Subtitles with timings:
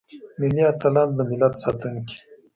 [0.39, 2.17] ملي اتلان دملت ساتونکي.